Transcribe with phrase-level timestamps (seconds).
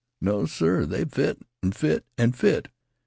[0.19, 0.87] No, sir!
[0.87, 2.69] They fit, an' fit, an' fit."